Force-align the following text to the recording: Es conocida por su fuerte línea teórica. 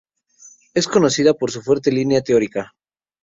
Es 0.73 0.87
conocida 0.87 1.35
por 1.35 1.51
su 1.51 1.61
fuerte 1.61 1.91
línea 1.91 2.21
teórica. 2.21 2.73